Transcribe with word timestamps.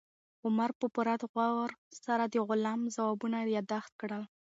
عمر 0.45 0.69
په 0.79 0.85
پوره 0.93 1.15
غور 1.45 1.71
سره 2.05 2.23
د 2.27 2.35
غلام 2.47 2.81
ځوابونه 2.95 3.37
یاداښت 3.55 3.91
کړل. 4.01 4.23